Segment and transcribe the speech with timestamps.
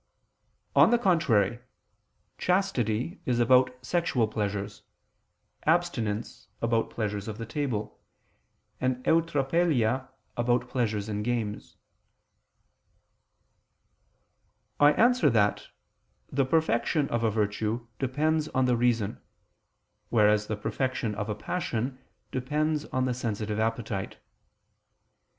[0.75, 1.59] On the contrary,
[2.39, 4.81] Chastity is about sexual pleasures,
[5.67, 8.01] abstinence about pleasures of the table,
[8.79, 11.77] and eutrapelia about pleasures in games.
[14.79, 15.67] I answer that,
[16.31, 19.21] The perfection of a virtue depends on the reason;
[20.09, 21.99] whereas the perfection of a passion
[22.31, 24.17] depends on the sensitive appetite.